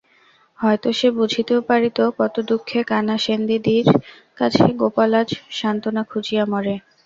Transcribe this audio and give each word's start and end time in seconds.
হয়তো 0.59 0.87
সে 0.93 1.07
বুঝিতেও 1.17 1.59
পারিত 1.69 1.97
কত 2.19 2.35
দুঃখে 2.49 2.79
কানা 2.89 3.15
সেনদিদির 3.23 3.87
কাছে 4.39 4.65
গোপাল 4.81 5.11
আজ 5.19 5.29
সাস্তুনা 5.51 6.01
খুঁজিয়া 6.11 6.43
মরে। 6.51 6.75